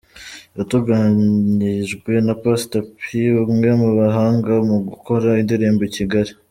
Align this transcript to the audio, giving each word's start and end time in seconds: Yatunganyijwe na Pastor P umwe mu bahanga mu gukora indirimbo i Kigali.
Yatunganyijwe 0.57 2.11
na 2.25 2.33
Pastor 2.43 2.81
P 2.99 3.01
umwe 3.45 3.69
mu 3.81 3.89
bahanga 3.97 4.53
mu 4.67 4.77
gukora 4.87 5.29
indirimbo 5.41 5.83
i 5.89 5.93
Kigali. 5.97 6.31